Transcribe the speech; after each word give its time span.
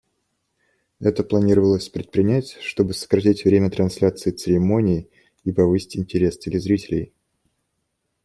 Это 0.99 1.23
планировалось 1.23 1.89
предпринять, 1.89 2.57
чтобы 2.63 2.95
сократить 2.95 3.45
время 3.45 3.69
трансляции 3.69 4.31
церемонии 4.31 5.07
и 5.43 5.51
повысить 5.51 5.95
интерес 5.95 6.39
телезрителей. 6.39 7.13